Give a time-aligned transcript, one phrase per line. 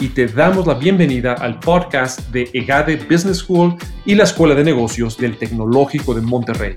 [0.00, 4.62] y te damos la bienvenida al podcast de EGADE Business School y la Escuela de
[4.62, 6.76] Negocios del Tecnológico de Monterrey.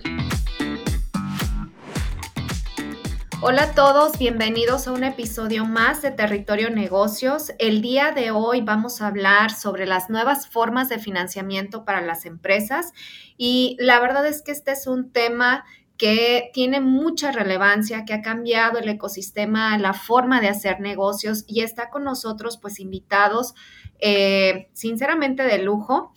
[3.44, 7.54] Hola a todos, bienvenidos a un episodio más de Territorio Negocios.
[7.59, 12.26] El día de hoy vamos a hablar sobre las nuevas formas de financiamiento para las
[12.26, 12.94] empresas
[13.38, 15.66] y la verdad es que este es un tema
[16.02, 21.62] que tiene mucha relevancia, que ha cambiado el ecosistema, la forma de hacer negocios y
[21.62, 23.54] está con nosotros pues invitados
[24.00, 26.12] eh, sinceramente de lujo.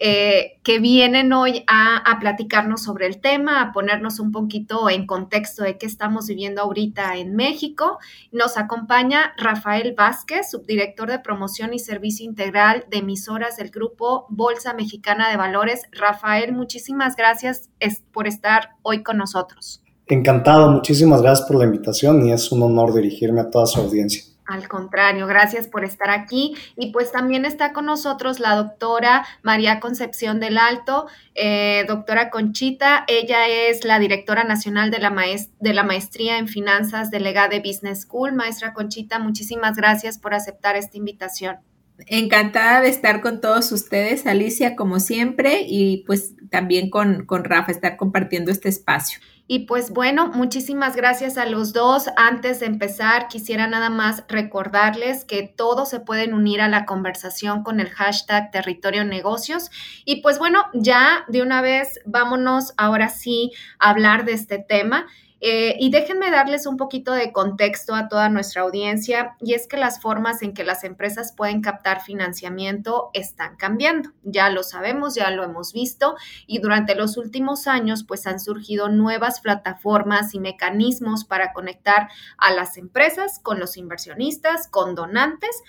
[0.00, 5.64] Eh, que vienen hoy a, platicarnos sobre el tema, a ponernos un poquito en contexto
[5.64, 7.98] de qué estamos viviendo ahorita en México.
[8.30, 14.72] Nos acompaña Rafael Vázquez, subdirector de promoción y servicio integral de emisoras del grupo Bolsa
[14.72, 15.82] Mexicana de Valores.
[15.90, 17.68] Rafael, muchísimas gracias
[18.12, 19.82] por estar hoy con nosotros.
[20.06, 24.27] Encantado, muchísimas gracias por la invitación y es un honor dirigirme a toda su audiencia.
[24.48, 26.56] Al contrario, gracias por estar aquí.
[26.74, 33.04] Y pues también está con nosotros la doctora María Concepción del Alto, eh, doctora Conchita.
[33.08, 35.14] Ella es la directora nacional de la,
[35.60, 38.32] de la Maestría en Finanzas delegada de Business School.
[38.32, 41.58] Maestra Conchita, muchísimas gracias por aceptar esta invitación.
[42.06, 47.70] Encantada de estar con todos ustedes, Alicia, como siempre, y pues también con, con Rafa,
[47.70, 49.20] estar compartiendo este espacio.
[49.50, 52.10] Y pues bueno, muchísimas gracias a los dos.
[52.18, 57.62] Antes de empezar, quisiera nada más recordarles que todos se pueden unir a la conversación
[57.62, 59.70] con el hashtag Territorio Negocios.
[60.04, 65.06] Y pues bueno, ya de una vez vámonos ahora sí a hablar de este tema.
[65.40, 69.76] Eh, y déjenme darles un poquito de contexto a toda nuestra audiencia, y es que
[69.76, 74.10] las formas en que las empresas pueden captar financiamiento están cambiando.
[74.24, 76.16] Ya lo sabemos, ya lo hemos visto,
[76.46, 82.52] y durante los últimos años, pues han surgido nuevas plataformas y mecanismos para conectar a
[82.52, 85.62] las empresas con los inversionistas, con donantes,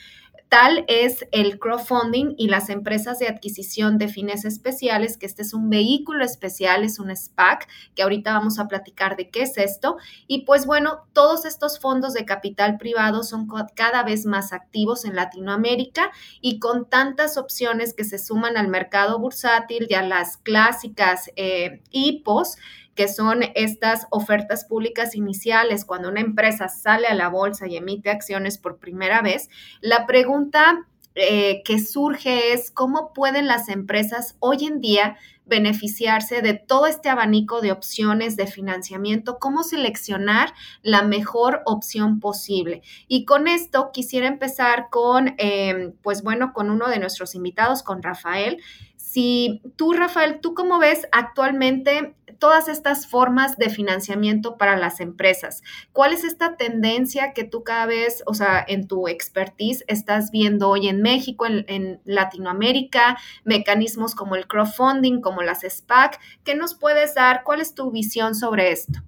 [0.49, 5.53] Tal es el crowdfunding y las empresas de adquisición de fines especiales, que este es
[5.53, 9.97] un vehículo especial, es un SPAC, que ahorita vamos a platicar de qué es esto.
[10.25, 15.15] Y pues bueno, todos estos fondos de capital privado son cada vez más activos en
[15.15, 16.09] Latinoamérica
[16.41, 21.83] y con tantas opciones que se suman al mercado bursátil y a las clásicas eh,
[21.91, 22.57] IPOs,
[22.99, 28.09] que son estas ofertas públicas iniciales cuando una empresa sale a la bolsa y emite
[28.09, 29.47] acciones por primera vez,
[29.79, 35.15] la pregunta eh, que surge es cómo pueden las empresas hoy en día
[35.45, 42.81] beneficiarse de todo este abanico de opciones de financiamiento, cómo seleccionar la mejor opción posible.
[43.07, 48.03] Y con esto quisiera empezar con, eh, pues bueno, con uno de nuestros invitados, con
[48.03, 48.61] Rafael.
[48.97, 55.61] Si tú, Rafael, ¿tú cómo ves actualmente todas estas formas de financiamiento para las empresas.
[55.91, 60.69] ¿Cuál es esta tendencia que tú cada vez, o sea, en tu expertise estás viendo
[60.69, 66.19] hoy en México, en, Latinoamérica, mecanismos como el crowdfunding, como las SPAC?
[66.43, 67.43] ¿Qué nos puedes dar?
[67.43, 68.99] ¿Cuál es tu visión sobre esto?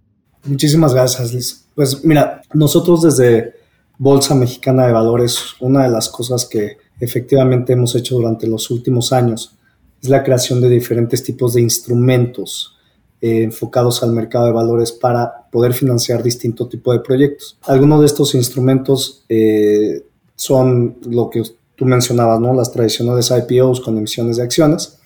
[0.44, 1.66] Muchísimas gracias, Liz.
[1.74, 3.56] Pues mira, nosotros desde
[3.98, 9.14] Bolsa Mexicana de Valores, una de las cosas que efectivamente hemos hecho durante los últimos
[9.14, 9.58] años
[10.02, 12.78] es la creación de diferentes tipos de instrumentos
[13.22, 17.58] eh, enfocados al mercado de valores para poder financiar distinto tipo de proyectos.
[17.64, 20.04] Algunos de estos instrumentos eh,
[20.36, 21.44] son lo que
[21.76, 22.54] tú mencionabas, ¿no?
[22.54, 25.00] las tradicionales IPOs con emisiones de acciones,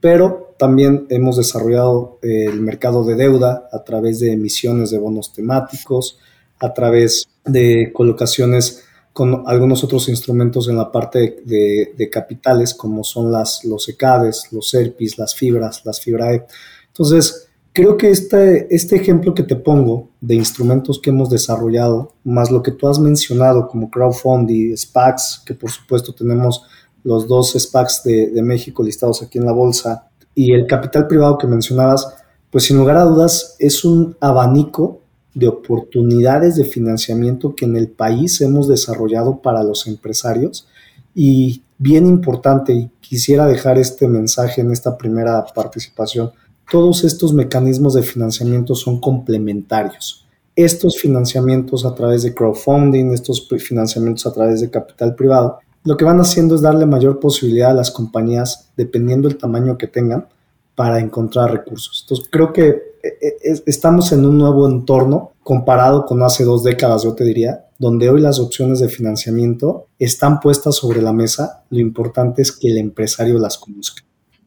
[0.00, 5.32] pero también hemos desarrollado eh, el mercado de deuda a través de emisiones de bonos
[5.32, 6.18] temáticos,
[6.60, 13.32] a través de colocaciones con algunos otros instrumentos en la parte de, capitales, como son
[13.32, 16.44] las, los ECADES, los ERPIs, las fibras, las FIBRAE.
[16.88, 17.45] Entonces,
[17.76, 22.62] creo que este, este ejemplo que te pongo de instrumentos que hemos desarrollado, más lo
[22.62, 26.62] que tú has mencionado como crowdfunding, SPACs, que por supuesto tenemos
[27.04, 31.36] los dos SPACs de, de México listados aquí en la bolsa, y el capital privado
[31.36, 32.08] que mencionabas,
[32.50, 35.02] pues sin lugar a dudas es un abanico
[35.34, 40.66] de oportunidades de financiamiento que en el país hemos desarrollado para los empresarios
[41.14, 46.30] y bien importante, y quisiera dejar este mensaje en esta primera participación,
[46.70, 50.26] todos estos mecanismos de financiamiento son complementarios.
[50.54, 56.04] Estos financiamientos a través de crowdfunding, estos financiamientos a través de capital privado, lo que
[56.04, 60.26] van haciendo es darle mayor posibilidad a las compañías, dependiendo del tamaño que tengan,
[60.74, 62.02] para encontrar recursos.
[62.02, 62.68] Entonces, creo que
[63.02, 67.66] eh, eh, estamos en un nuevo entorno comparado con hace dos décadas, yo te diría,
[67.78, 71.64] donde hoy las opciones de financiamiento están puestas sobre la mesa.
[71.70, 74.02] Lo importante es que el empresario las conozca.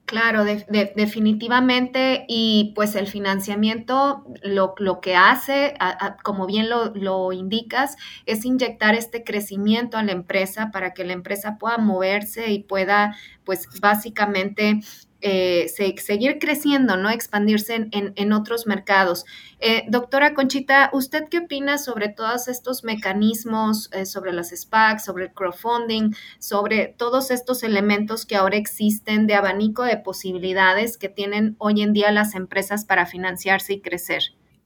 [0.10, 2.26] Claro, definitivamente.
[2.28, 5.76] Y pues el financiamiento lo, que hace,
[6.24, 7.96] como bien lo, lo, indicas,
[8.26, 13.16] es inyectar este crecimiento a la empresa para que la empresa pueda moverse y pueda,
[13.44, 14.80] pues básicamente
[15.22, 17.10] eh, seguir creciendo, ¿no?
[17.10, 19.26] Expandirse en, otros mercados.
[19.60, 25.26] Eh, doctora Conchita, ¿usted qué opina sobre todos estos mecanismos, eh, sobre las SPACs, sobre
[25.26, 31.56] el crowdfunding, sobre todos estos elementos que ahora existen de abanico de posibilidades que tienen
[31.58, 34.24] hoy en día las empresas para financiarse y crecer?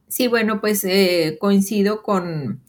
[0.08, 0.86] Sí, bueno, pues
[1.40, 2.62] coincido con,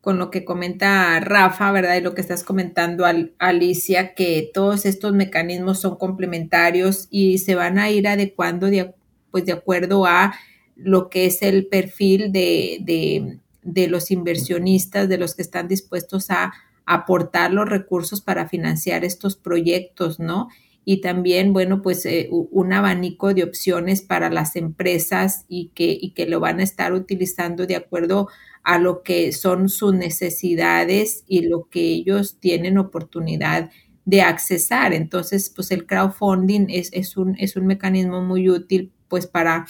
[0.00, 1.96] con lo que comenta Rafa, ¿verdad?
[1.96, 3.04] Y lo que estás comentando,
[3.38, 8.94] Alicia, que todos estos mecanismos son complementarios y se van a ir adecuando de,
[9.30, 10.34] pues de acuerdo a
[10.74, 16.54] lo que es el perfil de, de, los inversionistas, de los que están dispuestos a
[16.86, 20.48] aportar los recursos para financiar estos proyectos, ¿no?
[20.84, 26.12] Y también, bueno, pues eh, un abanico de opciones para las empresas y que, y
[26.12, 28.28] que lo van a estar utilizando de acuerdo
[28.62, 33.70] a lo que son sus necesidades y lo que ellos tienen oportunidad
[34.04, 34.92] de accesar.
[34.92, 39.66] Entonces, pues el crowdfunding es, es, un, es un mecanismo muy útil pues para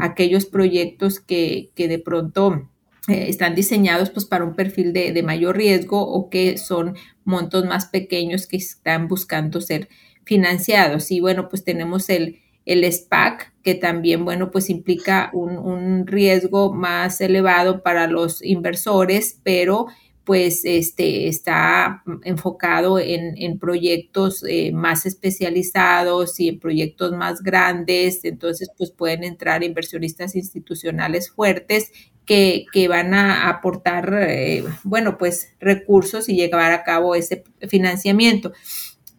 [0.00, 2.68] aquellos proyectos que, que de pronto
[3.08, 6.94] eh, están diseñados pues para un perfil de, de, mayor riesgo o que son
[7.24, 9.88] montos más pequeños que están buscando ser
[10.24, 11.10] financiados.
[11.10, 17.20] Y bueno, pues tenemos el, el SPAC, que también, bueno, pues implica un, riesgo más
[17.20, 19.86] elevado para los inversores, pero
[20.24, 28.70] pues este está enfocado en, proyectos eh, más especializados y en proyectos más grandes, entonces
[28.76, 31.90] pues pueden entrar inversionistas institucionales fuertes
[32.24, 38.52] que, van a aportar, eh, bueno, pues recursos y llevar a cabo ese financiamiento.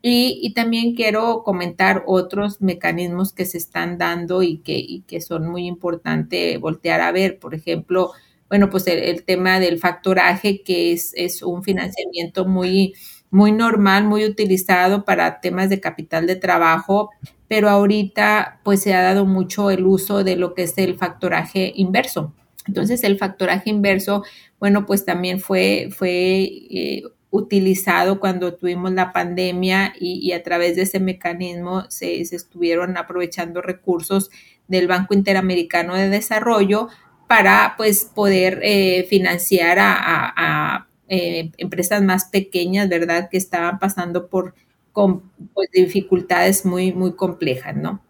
[0.05, 5.65] Y, también quiero comentar otros mecanismos que se están dando y que, que son muy
[5.65, 7.39] importantes voltear a ver.
[7.39, 8.11] Por ejemplo,
[8.49, 12.93] bueno, pues el, tema del factoraje, que es, es un financiamiento muy,
[13.31, 17.09] muy normal, muy utilizado para temas de capital de trabajo,
[17.47, 21.71] pero ahorita pues se ha dado mucho el uso de lo que es el factoraje
[21.75, 22.33] inverso.
[22.67, 24.23] Entonces el factoraje inverso,
[24.59, 27.03] bueno, pues también fue, fue eh,
[27.33, 34.29] utilizado cuando tuvimos la pandemia y, a través de ese mecanismo se, estuvieron aprovechando recursos
[34.67, 36.89] del Banco Interamericano de Desarrollo
[37.27, 43.29] para pues poder eh, financiar a, eh, empresas más pequeñas, ¿verdad?
[43.31, 44.53] Que estaban pasando por
[44.93, 48.03] pues, dificultades muy, muy complejas, ¿no?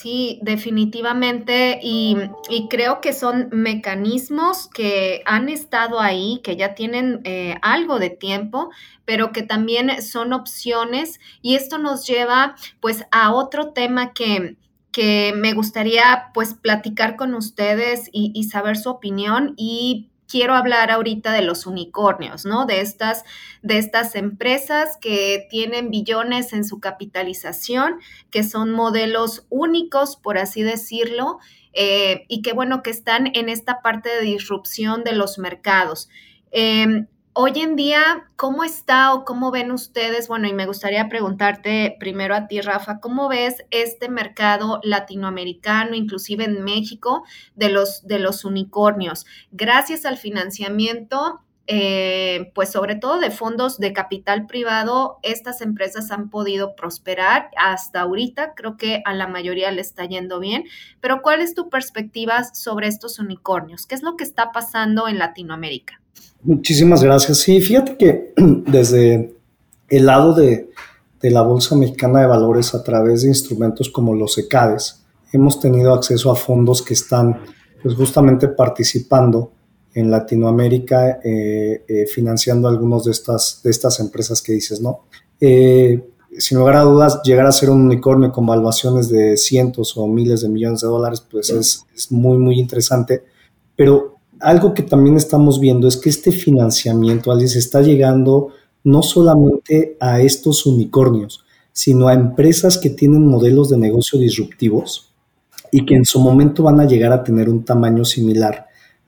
[0.00, 1.78] Sí, definitivamente.
[1.82, 2.16] Y,
[2.70, 8.70] creo que son mecanismos que han estado ahí, que ya tienen eh, algo de tiempo,
[9.04, 11.20] pero que también son opciones.
[11.42, 14.56] Y esto nos lleva pues a otro tema que,
[14.90, 20.90] que me gustaría pues platicar con ustedes y, y saber su opinión y quiero hablar
[20.90, 22.64] ahorita de los unicornios, ¿no?
[22.64, 23.24] De estas,
[23.62, 27.98] de estas empresas que tienen billones en su capitalización,
[28.30, 31.38] que son modelos únicos, por así decirlo,
[31.72, 36.08] eh, y que bueno, que están en esta parte de disrupción de los mercados.
[36.52, 37.08] Em,
[37.42, 40.28] Hoy en día, ¿cómo está o cómo ven ustedes?
[40.28, 46.44] Bueno, y me gustaría preguntarte primero a ti, Rafa, ¿cómo ves este mercado latinoamericano, inclusive
[46.44, 49.24] en México, de los, de los unicornios?
[49.52, 56.28] Gracias al financiamiento, eh, pues sobre todo de fondos de capital privado, estas empresas han
[56.28, 58.52] podido prosperar hasta ahorita.
[58.54, 60.64] Creo que a la mayoría le está yendo bien.
[61.00, 63.86] Pero ¿cuál es tu perspectiva sobre estos unicornios?
[63.86, 66.00] ¿Qué es lo que está pasando en Latinoamérica?
[66.42, 67.38] Muchísimas gracias.
[67.38, 68.32] Sí, fíjate que
[68.66, 69.34] desde
[69.88, 70.70] el lado de,
[71.22, 76.30] la Bolsa Mexicana de Valores a través de instrumentos como los ECADES, hemos tenido acceso
[76.30, 77.40] a fondos que están
[77.82, 79.52] pues justamente participando
[79.92, 85.00] en Latinoamérica, eh, eh, financiando algunas de estas, de estas empresas que dices, ¿no?
[85.40, 86.02] Eh,
[86.38, 90.42] sin lugar a dudas, llegar a ser un unicornio con valuaciones de cientos o miles
[90.42, 93.24] de millones de dólares, pues es, es muy, muy interesante.
[93.74, 94.09] Pero
[94.40, 98.48] algo que también estamos viendo es que este financiamiento, Alice, está llegando
[98.84, 105.10] no solamente a estos unicornios, sino a empresas que tienen modelos de negocio disruptivos
[105.70, 108.66] y que en su momento van a llegar a tener un tamaño similar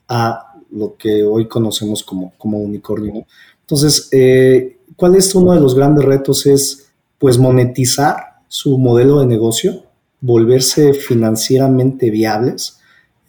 [0.09, 3.27] a lo que hoy conocemos como, como unicornio.
[3.61, 6.47] Entonces, eh, ¿cuál es uno de los grandes retos?
[6.47, 9.85] Es pues monetizar su modelo de negocio,
[10.21, 12.79] volverse financieramente viables,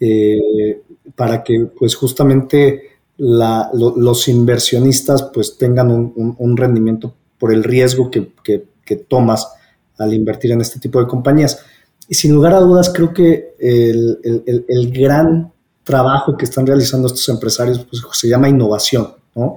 [0.00, 0.82] eh,
[1.16, 8.32] para que pues justamente los inversionistas pues tengan un, rendimiento por el riesgo que,
[9.08, 9.48] tomas
[9.98, 11.58] al invertir en este tipo de compañías.
[12.08, 15.52] Y sin lugar a dudas creo que el, gran
[15.84, 19.14] trabajo que están realizando estos empresarios pues, se llama innovación.
[19.34, 19.56] ¿no?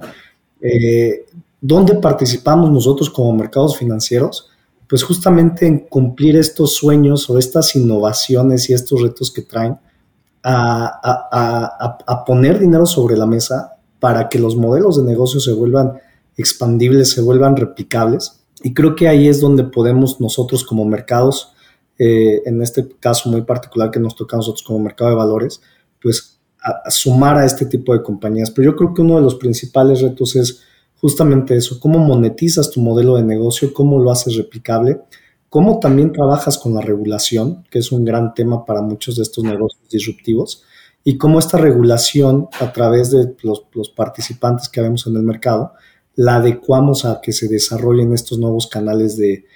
[0.60, 1.26] Eh,
[1.60, 4.48] ¿Dónde participamos nosotros como mercados financieros?
[4.88, 9.76] Pues justamente en cumplir estos sueños o estas innovaciones y estos retos que traen
[10.50, 15.98] a, poner dinero sobre la mesa para que los modelos de negocio se vuelvan
[16.36, 18.40] expandibles, se vuelvan replicables.
[18.62, 21.52] Y creo que ahí es donde podemos nosotros como mercados,
[21.98, 25.60] eh, en este caso muy particular que nos toca a nosotros como mercado de valores,
[26.00, 26.38] pues
[26.88, 28.50] sumar a este tipo de compañías.
[28.50, 30.62] Pero yo creo que uno de los principales retos es
[31.00, 35.00] justamente eso, cómo monetizas tu modelo de negocio, cómo lo haces replicable
[35.48, 39.44] cómo también trabajas con la regulación, que es un gran tema para muchos de estos
[39.44, 40.64] negocios disruptivos,
[41.04, 43.64] y cómo esta regulación a través de los,
[43.96, 45.72] participantes que vemos en el mercado,
[46.16, 49.46] la adecuamos a que se desarrollen estos nuevos canales de,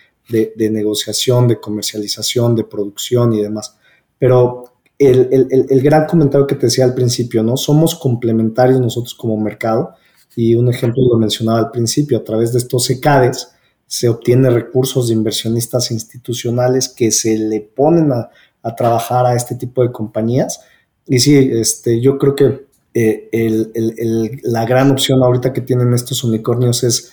[0.70, 3.76] negociación, de comercialización, de producción y demás.
[4.18, 4.64] Pero
[4.98, 5.28] el,
[5.68, 7.56] el, gran comentario que te decía al principio, ¿no?
[7.56, 9.94] Somos complementarios nosotros como mercado
[10.36, 13.52] y un ejemplo lo mencionaba al principio, a través de estos ECADES,
[13.92, 18.30] se obtiene recursos de inversionistas institucionales que se le ponen a,
[18.74, 20.60] trabajar a este tipo de compañías.
[21.06, 26.84] Y sí, este, yo creo que eh, la gran opción ahorita que tienen estos unicornios
[26.84, 27.12] es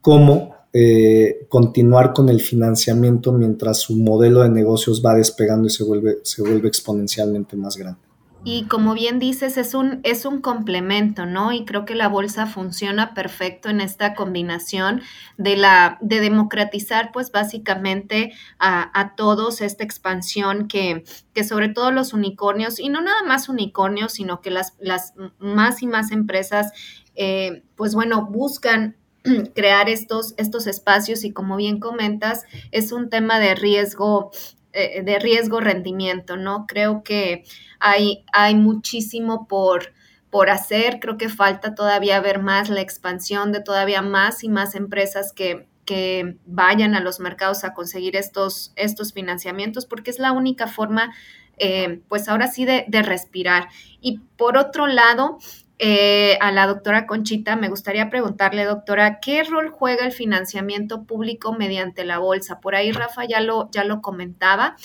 [0.00, 5.84] cómo eh, continuar con el financiamiento mientras su modelo de negocios va despegando y se
[5.84, 8.05] vuelve, se vuelve exponencialmente más grande.
[8.48, 11.50] Y como bien dices, es un, es un complemento, ¿no?
[11.50, 15.02] Y creo que la bolsa funciona perfecto en esta combinación
[15.36, 21.02] de la, de democratizar, pues básicamente a, todos esta expansión que,
[21.34, 25.82] que sobre todo los unicornios, y no nada más unicornios, sino que las, las más
[25.82, 26.70] y más empresas,
[27.16, 28.94] eh, pues bueno, buscan
[29.56, 34.30] crear estos, estos espacios y como bien comentas, es un tema de riesgo
[34.78, 36.66] eh, de riesgo rendimiento, ¿no?
[36.66, 37.44] Creo que
[37.80, 39.94] hay, hay muchísimo por,
[40.28, 44.74] por hacer, creo que falta todavía ver más la expansión de todavía más y más
[44.74, 50.32] empresas que, que vayan a los mercados a conseguir estos, estos financiamientos, porque es la
[50.32, 51.14] única forma,
[51.56, 53.68] eh, pues ahora sí, de, de respirar.
[54.02, 55.38] Y por otro lado,
[55.78, 61.52] eh, a la doctora Conchita, me gustaría preguntarle, doctora, ¿qué rol juega el financiamiento público
[61.52, 62.60] mediante la bolsa?
[62.60, 64.76] Por ahí Rafa ya lo, ya lo comentaba,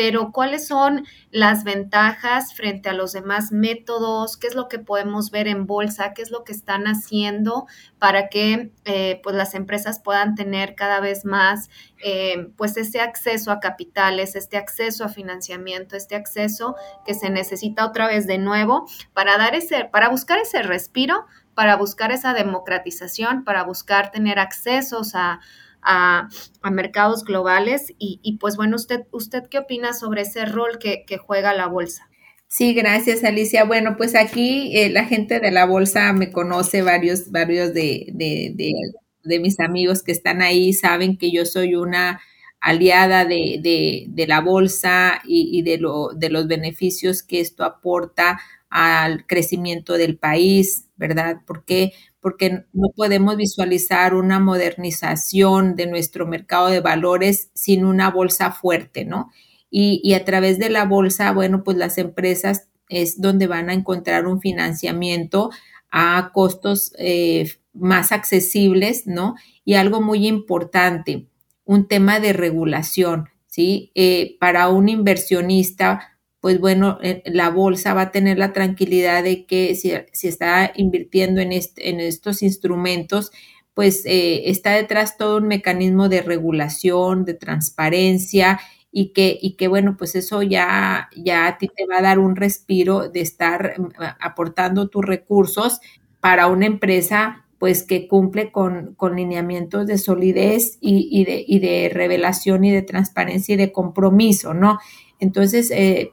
[0.00, 4.38] pero ¿cuáles son las ventajas frente a los demás métodos?
[4.38, 6.14] ¿Qué es lo que podemos ver en bolsa?
[6.14, 7.66] ¿Qué es lo que están haciendo
[7.98, 11.68] para que eh, pues las empresas puedan tener cada vez más
[12.02, 17.84] eh, pues este acceso a capitales, este acceso a financiamiento, este acceso que se necesita
[17.84, 23.44] otra vez de nuevo para dar ese, para buscar ese respiro, para buscar esa democratización,
[23.44, 25.40] para buscar tener accesos a
[25.82, 26.28] a,
[26.70, 27.92] mercados globales.
[27.98, 32.08] Y, pues bueno, usted, ¿usted qué opina sobre ese rol que, juega la bolsa?
[32.48, 33.64] Sí, gracias Alicia.
[33.64, 39.38] Bueno, pues aquí eh, la gente de la bolsa me conoce, varios, varios de, de,
[39.38, 42.20] mis amigos que están ahí saben que yo soy una
[42.60, 49.26] aliada de, la bolsa y, y de, lo, de los beneficios que esto aporta al
[49.26, 51.38] crecimiento del país, ¿verdad?
[51.46, 58.52] Porque porque no podemos visualizar una modernización de nuestro mercado de valores sin una bolsa
[58.52, 59.30] fuerte, ¿no?
[59.70, 64.26] Y, a través de la bolsa, bueno, pues las empresas es donde van a encontrar
[64.26, 65.50] un financiamiento
[65.92, 69.36] a costos eh, más accesibles, ¿no?
[69.64, 71.28] Y algo muy importante,
[71.64, 73.92] un tema de regulación, ¿sí?
[73.94, 76.09] Eh, para un inversionista,
[76.40, 79.92] pues bueno, eh, la bolsa va a tener la tranquilidad de que si,
[80.26, 83.30] está invirtiendo en, en, estos instrumentos,
[83.74, 89.68] pues eh, está detrás todo un mecanismo de regulación, de transparencia y que, y que
[89.68, 93.78] bueno, pues eso ya, ya a ti te va a dar un respiro de estar
[93.78, 95.80] mm, aportando tus recursos
[96.20, 101.90] para una empresa pues que cumple con, con lineamientos de solidez y, de, y de
[101.92, 104.78] revelación y de transparencia y de compromiso, ¿no?
[105.18, 106.12] Entonces, eh,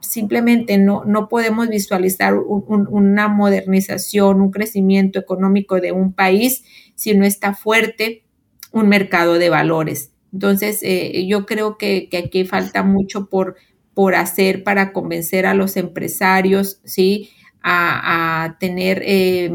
[0.00, 6.64] simplemente no, no podemos visualizar una modernización, un crecimiento económico de un país
[6.94, 8.24] si no está fuerte
[8.72, 10.12] un mercado de valores.
[10.32, 13.56] Entonces, eh, yo creo que, aquí falta mucho por,
[13.94, 17.30] por hacer para convencer a los empresarios, ¿sí?
[17.62, 19.50] A, tener eh,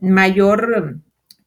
[0.00, 1.00] mayor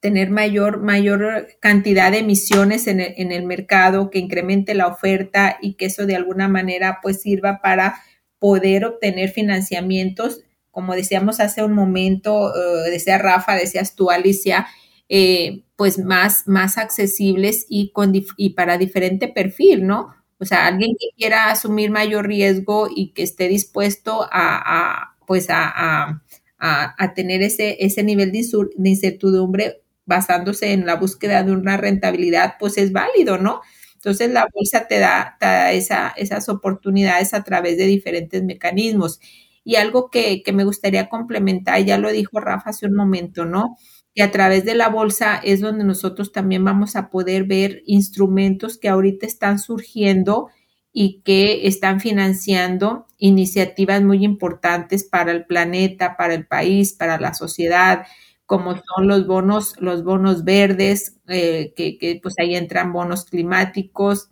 [0.03, 5.57] tener mayor, mayor cantidad de emisiones en el, en el mercado, que incremente la oferta
[5.61, 8.01] y que eso de alguna manera pues sirva para
[8.37, 10.41] poder obtener financiamientos,
[10.71, 14.67] como decíamos hace un momento, uh, decía Rafa, decías tú, Alicia,
[15.07, 20.13] eh, pues más, más accesibles y, con y para diferente perfil, ¿no?
[20.37, 26.21] O sea, alguien que quiera asumir mayor riesgo y que esté dispuesto a, pues a,
[26.59, 28.45] a, tener ese, ese nivel de,
[28.83, 33.61] incertidumbre basándose en la búsqueda de una rentabilidad, pues es válido, ¿no?
[33.95, 35.37] Entonces la bolsa te da,
[35.71, 39.19] esa, esas oportunidades a través de diferentes mecanismos.
[39.63, 43.77] Y algo que, que, me gustaría complementar, ya lo dijo Rafa hace un momento, ¿no?
[44.13, 48.77] Que a través de la bolsa es donde nosotros también vamos a poder ver instrumentos
[48.77, 50.49] que ahorita están surgiendo
[50.91, 57.33] y que están financiando iniciativas muy importantes para el planeta, para el país, para la
[57.33, 58.05] sociedad,
[58.53, 64.29] como son los bonos, los bonos verdes, eh, que, pues ahí entran bonos climáticos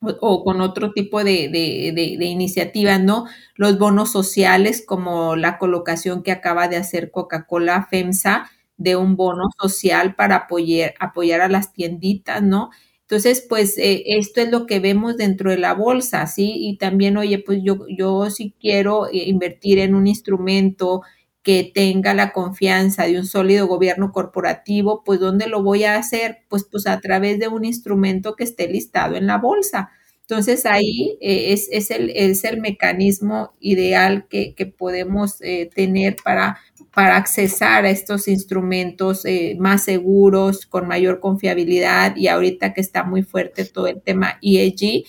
[0.00, 3.26] o, con otro tipo de, de, iniciativas, ¿no?
[3.54, 9.50] Los bonos sociales, como la colocación que acaba de hacer Coca-Cola FEMSA de un bono
[9.60, 12.70] social para apoyar, apoyar a las tienditas, ¿no?
[13.02, 16.54] Entonces, pues eh, esto es lo que vemos dentro de la bolsa, ¿sí?
[16.56, 21.02] Y también, oye, pues yo, yo sí quiero eh, invertir en un instrumento
[21.46, 26.38] que tenga la confianza de un sólido gobierno corporativo, pues ¿dónde lo voy a hacer?
[26.48, 29.90] Pues, pues a través de un instrumento que esté listado en la bolsa.
[30.22, 36.16] Entonces ahí eh, es, es, el, es, el, mecanismo ideal que, que podemos eh, tener
[36.24, 36.58] para,
[36.92, 43.04] para accesar a estos instrumentos eh, más seguros, con mayor confiabilidad y ahorita que está
[43.04, 45.04] muy fuerte todo el tema ESG,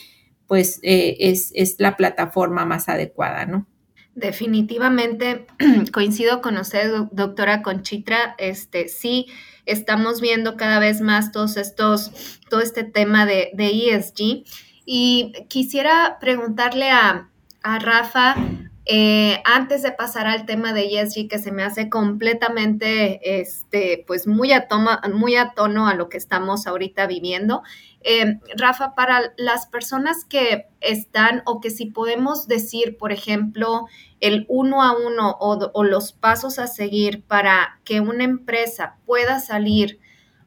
[0.46, 3.66] pues es, es la plataforma más adecuada, ¿no?
[4.18, 5.46] Definitivamente
[5.94, 8.34] coincido con usted, doctora Conchitra.
[8.40, 9.28] Este sí,
[9.68, 14.44] estamos viendo cada vez más todos estos, todo este tema de, de ESG.
[14.88, 17.30] Y quisiera preguntarle a,
[17.62, 18.36] a Rafa
[18.90, 24.28] eh, antes de pasar al tema de ESG, que se me hace completamente, este, pues
[24.28, 24.66] muy a,
[25.14, 27.64] muy a tono a lo que estamos ahorita viviendo.
[28.00, 33.88] Eh, Rafa, para las personas que están o que si podemos decir, por ejemplo,
[34.22, 40.00] el uno a uno o, los pasos a seguir para que una empresa pueda salir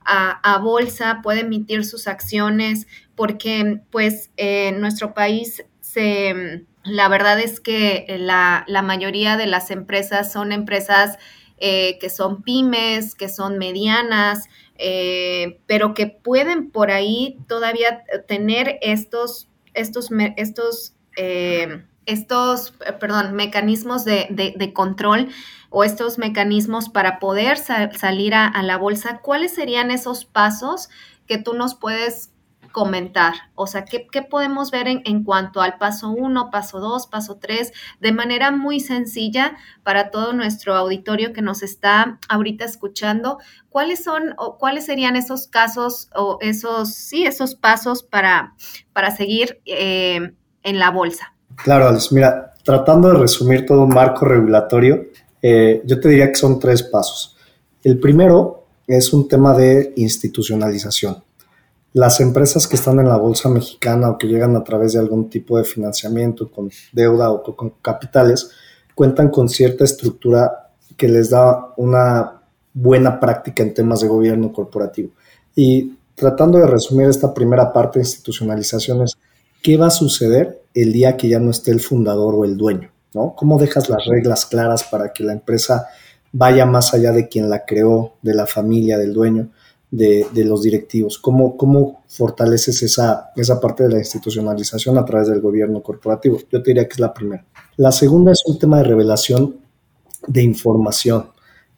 [0.03, 7.61] a, bolsa, pueda emitir sus acciones, porque pues en nuestro país se la verdad es
[7.61, 11.19] que eh, la, mayoría de las empresas son empresas
[11.59, 18.79] eh, que son pymes, que son medianas, eh, pero que pueden por ahí todavía tener
[18.81, 20.95] estos, estos, estos,
[22.07, 25.29] estos perdón, mecanismos de, control
[25.69, 29.19] o estos mecanismos para poder salir a, a la bolsa.
[29.19, 30.89] ¿Cuáles serían esos pasos
[31.27, 32.31] que tú nos puedes
[32.73, 33.35] comentar?
[33.55, 38.13] O sea, ¿qué, podemos ver en, cuanto al paso 1, paso 2, paso 3, de
[38.13, 43.39] manera muy sencilla para todo nuestro auditorio que nos está ahorita escuchando?
[43.69, 48.55] ¿Cuáles son o cuáles serían esos casos o esos, sí, esos pasos para,
[48.93, 51.35] para seguir eh, en la bolsa?
[51.57, 55.07] Claro, Alex, mira, tratando de resumir todo un marco regulatorio,
[55.43, 57.37] eh, yo te diría que son tres pasos.
[57.83, 61.23] El primero es un tema de institucionalización
[61.93, 65.29] las empresas que están en la bolsa mexicana o que llegan a través de algún
[65.29, 68.51] tipo de financiamiento con deuda o con capitales,
[68.95, 75.11] cuentan con cierta estructura que les da una buena práctica en temas de gobierno corporativo.
[75.57, 79.17] Y tratando de resumir esta primera parte de institucionalización es,
[79.63, 82.91] ¿qué va a suceder el día que ya no esté el fundador o el dueño?
[83.15, 83.35] ¿no?
[83.35, 85.89] ¿Cómo dejas las reglas claras para que la empresa
[86.33, 89.51] vaya más allá de quien la creó, de la familia, del dueño?
[89.91, 91.19] De, los directivos?
[91.19, 96.39] ¿Cómo, ¿Cómo fortaleces esa, esa parte de la institucionalización a través del gobierno corporativo?
[96.51, 97.45] Yo te diría que es la primera.
[97.77, 99.57] La segunda es un tema de revelación
[100.27, 101.31] de información.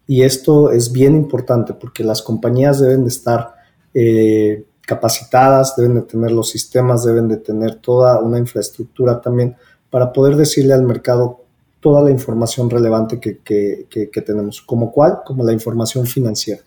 [0.07, 3.55] Y esto es bien importante porque las compañías deben de estar
[3.95, 9.57] eh, capacitadas, deben de tener los sistemas, deben de tener toda una infraestructura también
[9.91, 11.41] para poder decirle al mercado
[11.81, 14.63] toda la información relevante que, que, que tenemos.
[14.63, 15.21] ¿Como cuál?
[15.25, 16.63] Como la información financiera.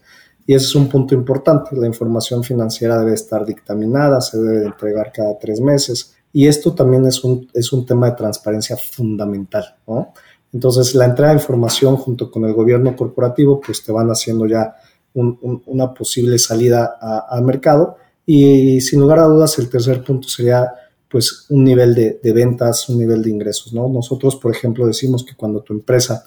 [0.47, 1.75] Y ese es un punto importante.
[1.75, 6.15] La información financiera debe estar dictaminada, se debe entregar cada tres meses.
[6.31, 9.75] Y esto también es un, es un tema de transparencia fundamental.
[9.87, 10.13] ¿no?
[10.53, 14.75] Entonces, la entrada de información junto con el gobierno corporativo, pues te van haciendo ya
[15.13, 16.97] una posible salida
[17.29, 17.97] al mercado.
[18.25, 20.71] Y sin lugar a dudas, el tercer punto sería
[21.09, 23.87] pues un nivel de, de, ventas, un nivel de ingresos, ¿no?
[23.87, 26.25] Nosotros, por ejemplo, decimos que cuando tu empresa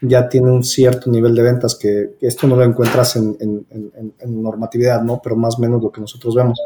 [0.00, 3.66] ya tiene un cierto nivel de ventas, que, esto no lo encuentras en,
[4.26, 5.20] normatividad, ¿no?
[5.22, 6.60] Pero más o menos lo que nosotros vemos.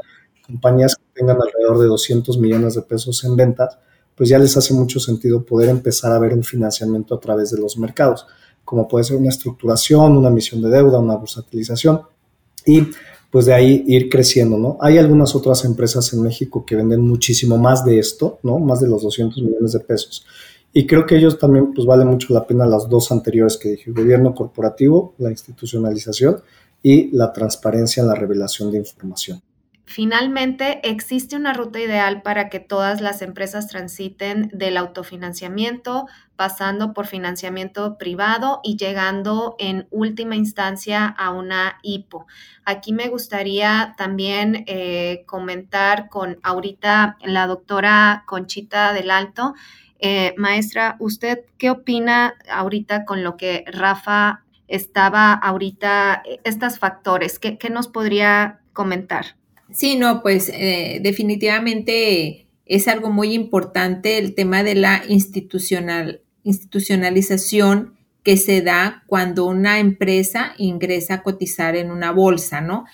[0.47, 3.79] Compañías que tengan alrededor de 200 millones de pesos en ventas,
[4.15, 7.61] pues ya les hace mucho sentido poder empezar a ver un financiamiento a través de
[7.61, 8.27] los mercados,
[8.65, 12.03] como puede ser una estructuración, una emisión de deuda, una bursatilización,
[12.67, 12.89] y
[13.31, 14.77] pues de ahí ir creciendo, ¿no?
[14.83, 18.59] Hay algunas otras empresas en México que venden muchísimo más de esto, ¿no?
[18.59, 20.27] Más de los 200 millones de pesos.
[20.73, 23.91] Y creo que ellos también, pues vale mucho la pena las dos anteriores que dije,
[23.91, 26.43] gobierno corporativo, la institucionalización
[26.83, 29.43] y la transparencia en la revelación de información.
[29.85, 37.07] Finalmente, existe una ruta ideal para que todas las empresas transiten del autofinanciamiento, pasando por
[37.07, 42.27] financiamiento privado y llegando en última instancia a una IPO.
[42.65, 49.53] Aquí me gustaría también eh, comentar con ahorita la doctora Conchita del Alto
[50.05, 57.39] eh, maestra, ¿usted qué opina ahorita con lo que Rafa estaba ahorita, eh, estos factores?
[57.39, 59.37] ¿Qué, nos podría comentar?
[59.71, 67.95] Sí, no, pues eh, definitivamente es algo muy importante el tema de la institucional, institucionalización
[68.25, 72.87] que se da cuando una empresa ingresa a cotizar en una bolsa, ¿no?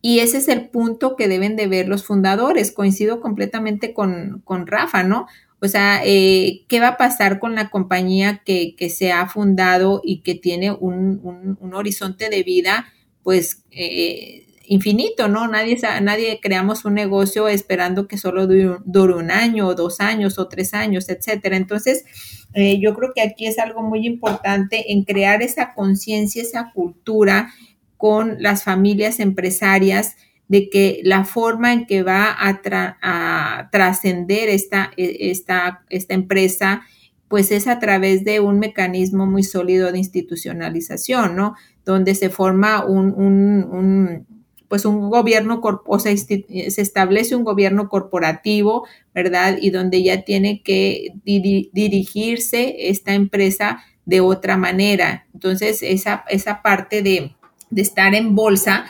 [0.00, 2.72] Y ese es el punto que deben de ver los fundadores.
[2.72, 5.26] Coincido completamente con, con Rafa, ¿no?
[5.64, 10.20] O sea, eh, ¿qué va a pasar con la compañía que, se ha fundado y
[10.20, 15.48] que tiene un, horizonte de vida, pues, eh, infinito, ¿no?
[15.48, 20.48] Nadie, nadie creamos un negocio esperando que solo dure, un año, o dos años, o
[20.48, 21.56] tres años, etcétera.
[21.56, 22.04] Entonces,
[22.52, 27.54] eh, yo creo que aquí es algo muy importante en crear esa conciencia, esa cultura
[27.96, 30.16] con las familias empresarias
[30.48, 36.82] de que la forma en que va a, trascender esta, e, esta, esta empresa,
[37.28, 41.54] pues es a través de un mecanismo muy sólido de institucionalización, ¿no?
[41.84, 44.26] Donde se forma un,
[44.68, 46.44] pues un gobierno, o sea, se
[46.82, 49.58] establece un gobierno corporativo, ¿verdad?
[49.60, 55.26] Y donde ya tiene que dirigirse esta empresa de otra manera.
[55.32, 57.34] Entonces, esa, esa parte de,
[57.70, 58.86] de estar en bolsa,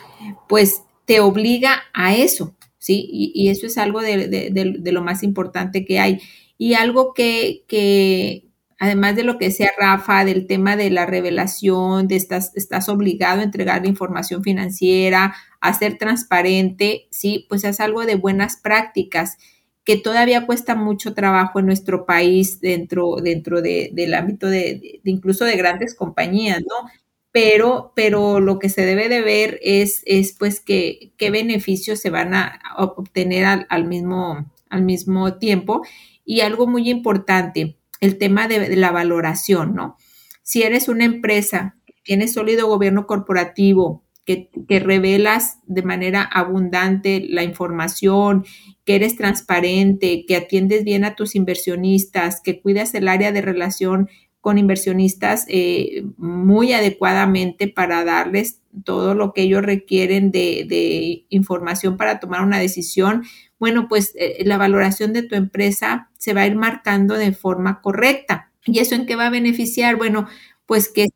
[0.47, 3.07] pues te obliga a eso, ¿sí?
[3.11, 6.19] Y, eso es algo de, lo más importante que hay.
[6.57, 8.47] Y algo que, que,
[8.79, 13.41] además de lo que decía Rafa, del tema de la revelación, de estás, estás obligado
[13.41, 17.45] a entregar la información financiera, a ser transparente, ¿sí?
[17.49, 19.37] Pues es algo de buenas prácticas
[19.85, 25.55] que todavía cuesta mucho trabajo en nuestro país dentro, dentro del ámbito de, incluso de
[25.55, 26.89] grandes compañías, ¿no?
[27.35, 32.09] Pero, pero lo que se debe de ver es, es pues que, qué beneficios se
[32.09, 35.81] van a obtener al, mismo, al mismo tiempo.
[36.23, 39.97] Y algo muy importante, el tema de, la valoración, ¿no?
[40.43, 47.43] Si eres una empresa, tienes sólido gobierno corporativo, que, que, revelas de manera abundante la
[47.43, 48.45] información,
[48.85, 54.09] que eres transparente, que atiendes bien a tus inversionistas, que cuidas el área de relación
[54.45, 62.19] con inversionistas eh, muy adecuadamente para darles todo lo que ellos requieren de, información para
[62.19, 63.23] tomar una decisión,
[63.57, 67.81] bueno, pues eh, la valoración de tu empresa se va a ir marcando de forma
[67.81, 68.51] correcta.
[68.67, 69.95] ¿Y eso en qué va a beneficiar?
[69.95, 70.27] Bueno,
[70.67, 71.07] pues que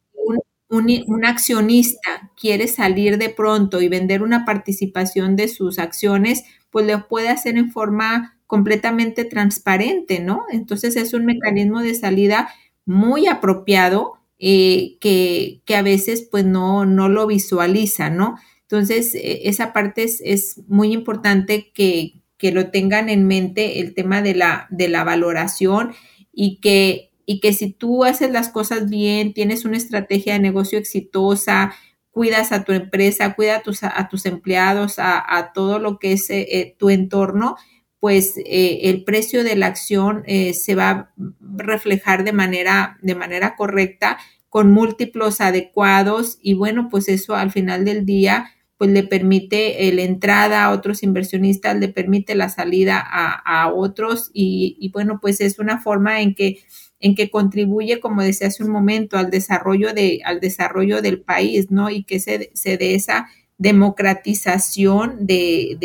[0.67, 6.87] un, un, accionista quiere salir de pronto y vender una participación de sus acciones, pues
[6.87, 10.45] lo puede hacer en forma completamente transparente, ¿no?
[10.51, 12.49] Entonces es un mecanismo de salida
[12.89, 18.35] muy apropiado eh, que, a veces pues no, no lo visualiza, ¿no?
[18.63, 22.15] Entonces, e, esa parte es, muy importante que,
[22.51, 25.93] lo tengan en mente el tema de la, de la valoración
[26.33, 30.79] y que, y que si tú haces las cosas bien, tienes una estrategia de negocio
[30.79, 31.75] exitosa,
[32.09, 36.27] cuidas a tu empresa, cuidas a tus, a tus empleados, a, todo lo que es
[36.31, 37.55] eh, tu entorno,
[37.99, 43.15] pues eh, el precio de la acción eh, se va a reflejar de manera, de
[43.15, 44.17] manera correcta
[44.49, 50.03] con múltiplos adecuados y bueno, pues eso al final del día pues le permite la
[50.03, 55.81] entrada a otros inversionistas, le permite la salida a, otros y, bueno, pues es una
[55.81, 56.59] forma en que,
[57.01, 61.69] en que contribuye, como decía hace un momento, al desarrollo, de, al desarrollo del país,
[61.69, 61.89] ¿no?
[61.89, 65.75] Y que se, se dé esa democratización de,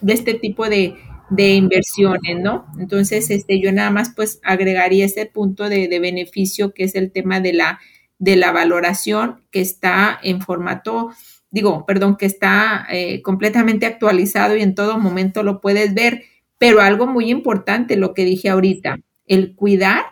[0.00, 0.96] de este tipo de,
[1.34, 2.66] de inversiones, ¿no?
[2.78, 7.40] Entonces, este, yo nada más pues agregaría ese punto de, beneficio que es el tema
[7.40, 7.80] de la,
[8.18, 11.10] de la valoración que está en formato,
[11.50, 16.24] digo, perdón, que está eh, completamente actualizado y en todo momento lo puedes ver,
[16.58, 20.04] pero algo muy importante, lo que dije ahorita, el cuidar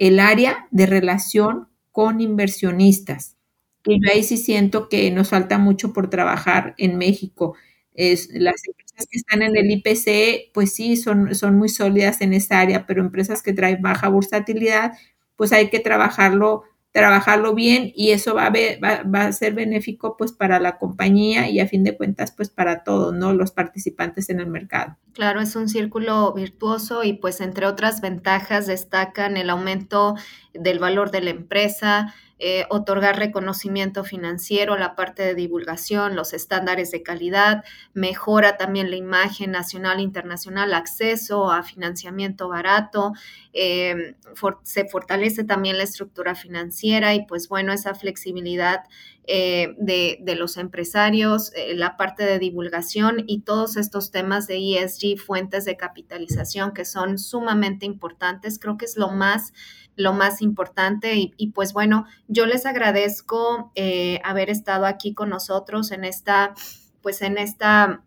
[0.00, 3.36] el área de relación con inversionistas.
[3.84, 7.54] Y yo ahí sí siento que nos falta mucho por trabajar en México.
[7.94, 12.32] Es, las empresas que están en el IPC, pues sí, son, son muy sólidas en
[12.32, 14.92] esa área, pero empresas que traen baja bursatilidad,
[15.36, 20.32] pues hay que trabajarlo trabajarlo bien y eso va a, va, a ser benéfico pues
[20.32, 23.32] para la compañía y a fin de cuentas pues para todos, ¿no?
[23.32, 24.96] Los participantes en el mercado.
[25.12, 30.16] Claro, es un círculo virtuoso y pues entre otras ventajas destacan el aumento
[30.52, 36.90] del valor de la empresa, eh, otorgar reconocimiento financiero, la parte de divulgación, los estándares
[36.90, 43.12] de calidad, mejora también la imagen nacional e internacional, acceso a financiamiento barato,
[43.52, 44.14] eh,
[44.62, 48.84] se fortalece también la estructura financiera y pues bueno, esa flexibilidad
[49.26, 55.66] eh, de, los empresarios, la parte de divulgación y todos estos temas de ESG, fuentes
[55.66, 58.58] de capitalización que son sumamente importantes.
[58.58, 59.52] Creo que es lo más
[60.00, 61.30] lo más importante.
[61.36, 66.54] Y, pues bueno, yo les agradezco eh, haber estado aquí con nosotros en esta,
[67.02, 68.04] pues en esta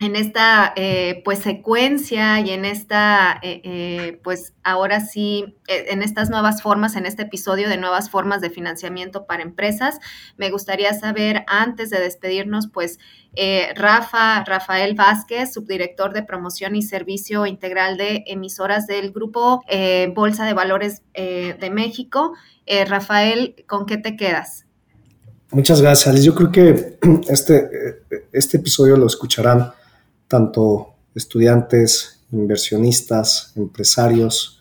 [0.00, 6.30] en esta eh, pues secuencia y en esta eh, eh, pues ahora sí en estas
[6.30, 9.98] nuevas formas en este episodio de nuevas formas de financiamiento para empresas
[10.36, 12.98] me gustaría saber antes de despedirnos pues
[13.76, 19.62] Rafa Rafael Vázquez subdirector de promoción y servicio integral de emisoras del grupo
[20.14, 22.32] Bolsa de Valores de México.
[22.86, 24.64] Rafael con qué te quedas
[25.50, 29.72] Muchas gracias, Yo creo que este, este episodio lo escucharán
[30.28, 34.60] tanto estudiantes, inversionistas, empresarios,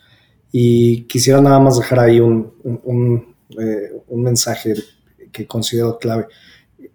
[0.51, 2.53] y quisiera nada más dejar ahí un,
[3.60, 4.73] eh, un, mensaje
[5.32, 6.27] que considero clave.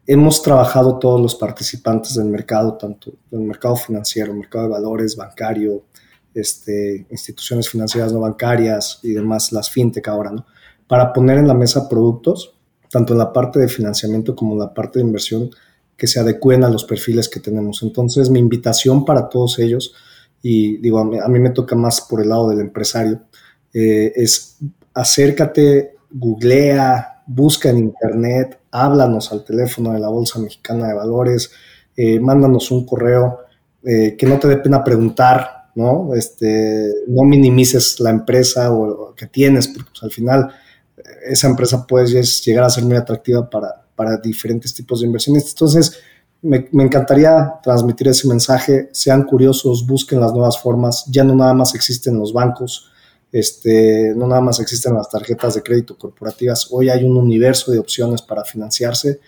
[0.06, 5.84] Hemos trabajado todos los participantes del mercado, tanto del mercado financiero, mercado de valores, bancario,
[6.34, 10.46] este, instituciones financieras no bancarias y demás, las fintech ahora, ¿no?
[10.86, 12.54] Para poner en la mesa productos,
[12.90, 15.50] tanto en la parte de financiamiento como en la parte de inversión,
[15.96, 17.82] que se adecuen a los perfiles que tenemos.
[17.82, 19.94] Entonces, mi invitación para todos ellos,
[20.42, 23.20] y digo, a mí, me toca más por el lado del empresario,
[23.72, 24.56] eh, es
[24.94, 31.52] acércate, googlea, busca en internet, háblanos al teléfono de la Bolsa Mexicana de Valores,
[31.96, 33.38] eh, mándanos un correo,
[33.84, 36.14] eh, que no te dé pena preguntar, ¿no?
[36.14, 40.52] Este, no minimices la empresa o, que tienes, porque pues, al final
[41.24, 45.48] esa empresa puede llegar a ser muy atractiva para, para diferentes tipos de inversiones.
[45.50, 45.98] Entonces,
[46.42, 51.74] me, encantaría transmitir ese mensaje, sean curiosos, busquen las nuevas formas, ya no nada más
[51.74, 52.90] existen los bancos,
[53.30, 57.78] este, no nada más existen las tarjetas de crédito corporativas, hoy hay un universo de
[57.78, 59.20] opciones para financiarse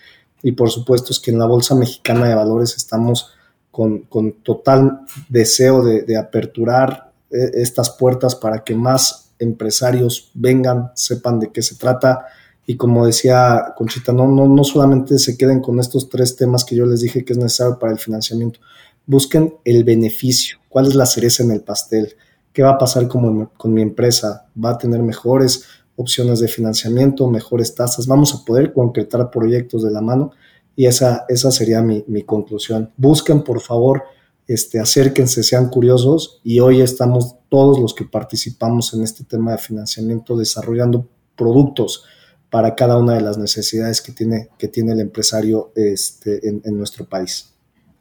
[0.43, 3.31] y por supuesto es que en la Bolsa Mexicana de Valores estamos
[3.71, 10.91] con, con total deseo de, de aperturar eh, estas puertas para que más empresarios vengan,
[10.95, 12.25] sepan de qué se trata
[12.65, 16.75] y como decía Conchita, no, no, no solamente se queden con estos tres temas que
[16.75, 18.59] yo les dije que es necesario para el financiamiento,
[19.05, 22.15] busquen el beneficio, cuál es la cereza en el pastel,
[22.51, 25.63] qué va a pasar con, con mi empresa, va a tener mejores
[25.95, 30.31] opciones de financiamiento, mejores tasas, vamos a poder concretar proyectos de la mano
[30.75, 32.91] y esa, esa sería mi, mi conclusión.
[32.97, 34.03] Busquen, por favor,
[34.47, 36.41] este, acérquense, sean curiosos.
[36.43, 42.03] Y hoy estamos todos los que participamos en este tema de financiamiento desarrollando productos
[42.49, 47.05] para cada una de las necesidades que tiene, que tiene el empresario este, en, nuestro
[47.05, 47.51] país.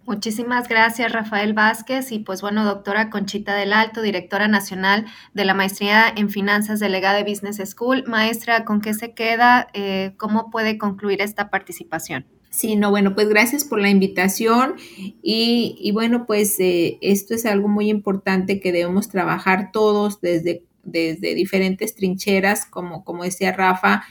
[0.06, 2.12] Muchísimas gracias, Rafael Vázquez.
[2.12, 7.22] Y pues bueno, doctora Conchita del Alto, directora nacional de la Maestría en Finanzas delegada
[7.22, 8.04] de Business School.
[8.06, 9.68] Maestra, ¿con qué se queda?
[9.72, 12.26] Eh, ¿Cómo puede concluir esta participación?
[12.54, 14.76] Sí, no, bueno, pues gracias por la invitación
[15.24, 21.34] y, bueno, pues eh, esto es algo muy importante que debemos trabajar todos desde, desde
[21.34, 24.04] diferentes trincheras, como, como decía Rafa,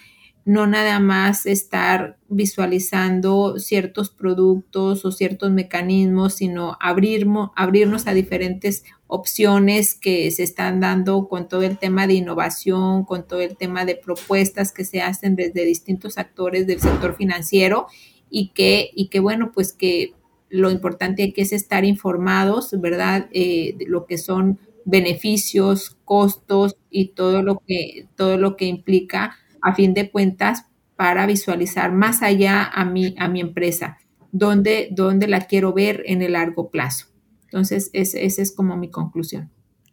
[0.45, 9.95] no nada más estar visualizando ciertos productos o ciertos mecanismos, sino abrirnos a diferentes opciones
[9.95, 13.95] que se están dando con todo el tema de innovación, con todo el tema de
[13.95, 17.87] propuestas que se hacen desde distintos actores del sector financiero
[18.29, 20.13] y que, y que bueno, pues que
[20.49, 23.27] lo importante aquí es estar informados, ¿verdad?
[23.31, 29.37] Eh, de lo que son beneficios, costos y todo lo que, todo lo que implica
[29.63, 33.97] a fin de cuentas para visualizar más allá a mi, a mi empresa,
[34.31, 37.07] dónde, dónde la quiero ver en el largo plazo.
[37.45, 39.51] Entonces, esa es como mi conclusión.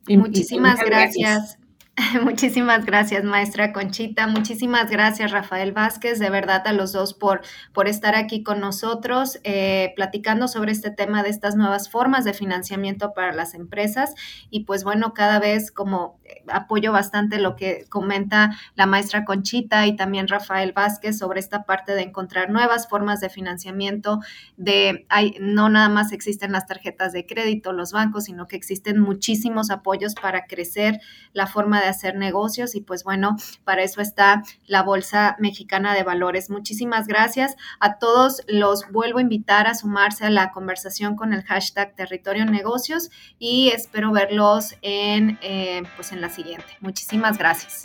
[0.09, 1.60] Muchísimas gracias.
[2.23, 4.27] Muchísimas gracias, maestra Conchita.
[4.27, 6.19] Muchísimas gracias, Rafael Vázquez.
[6.19, 10.91] De verdad, a los dos por, por estar aquí con nosotros, eh, platicando sobre este
[10.91, 14.15] tema de estas nuevas formas de financiamiento para las empresas.
[14.51, 19.87] Y pues bueno, cada vez como eh, apoyo bastante lo que comenta la maestra Conchita
[19.87, 24.21] y también Rafael Vázquez sobre esta parte de encontrar nuevas formas de financiamiento.
[24.57, 29.01] De hay, no nada más existen las tarjetas de crédito, los bancos, sino que existen
[29.01, 31.01] muchísimos apoyos para crecer
[31.33, 36.03] la forma de hacer negocios y pues bueno, para eso está la Bolsa Mexicana de
[36.03, 36.51] Valores.
[36.51, 38.43] Muchísimas gracias a todos.
[38.49, 43.69] Los vuelvo a invitar a sumarse a la conversación con el hashtag Territorio Negocios y
[43.69, 46.67] espero verlos en, eh, pues en la siguiente.
[46.81, 47.85] Muchísimas gracias.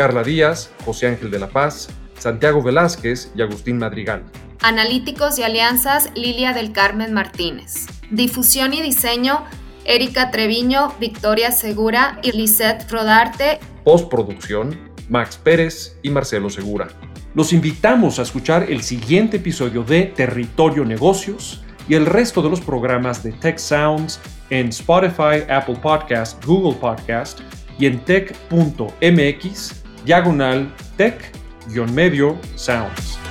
[0.00, 4.22] Carla Díaz, José Ángel de la Paz, Santiago Velázquez y Agustín Madrigal.
[4.62, 7.84] Analíticos y alianzas, Lilia del Carmen Martínez.
[8.10, 9.44] Difusión y diseño,
[9.84, 13.60] Erika Treviño, Victoria Segura y Lisette Rodarte.
[13.84, 14.74] Postproducción,
[15.10, 16.88] Max Pérez y Marcelo Segura.
[17.34, 22.62] Los invitamos a escuchar el siguiente episodio de Territorio Negocios y el resto de los
[22.62, 27.40] programas de Tech Sounds en Spotify, Apple Podcast, Google Podcast
[27.78, 33.29] y en tech.mx diagonal tech-medio sounds.